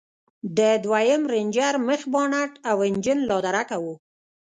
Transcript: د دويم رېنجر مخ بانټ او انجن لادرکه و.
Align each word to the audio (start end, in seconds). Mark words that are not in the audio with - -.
د 0.57 0.59
دويم 0.85 1.21
رېنجر 1.33 1.73
مخ 1.87 2.01
بانټ 2.13 2.51
او 2.69 2.77
انجن 2.87 3.19
لادرکه 3.29 3.77
و. 3.83 3.85